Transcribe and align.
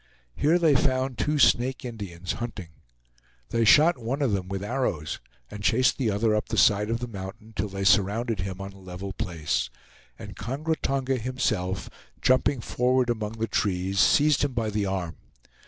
Here 0.33 0.57
they 0.57 0.73
found 0.73 1.19
two 1.19 1.37
Snake 1.37 1.85
Indians, 1.85 2.31
hunting. 2.31 2.69
They 3.49 3.63
shot 3.63 3.99
one 3.99 4.23
of 4.23 4.31
them 4.31 4.47
with 4.47 4.63
arrows 4.63 5.19
and 5.51 5.61
chased 5.63 5.99
the 5.99 6.09
other 6.09 6.33
up 6.35 6.49
the 6.49 6.57
side 6.57 6.89
of 6.89 6.99
the 7.01 7.07
mountain 7.07 7.53
till 7.55 7.67
they 7.69 7.83
surrounded 7.83 8.39
him 8.39 8.59
on 8.59 8.73
a 8.73 8.79
level 8.79 9.13
place, 9.13 9.69
and 10.17 10.35
Kongra 10.35 10.77
Tonga 10.81 11.17
himself, 11.17 11.87
jumping 12.19 12.61
forward 12.61 13.11
among 13.11 13.33
the 13.33 13.45
trees, 13.45 13.99
seized 13.99 14.43
him 14.43 14.53
by 14.53 14.71
the 14.71 14.87
arm. 14.87 15.17